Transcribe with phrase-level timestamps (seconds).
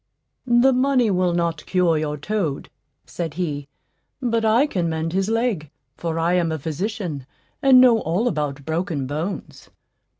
[0.47, 2.71] "The money will not cure your toad,"
[3.05, 3.67] said he;
[4.19, 7.27] "but I can mend his leg, for I am a physician,
[7.61, 9.69] and know all about broken bones."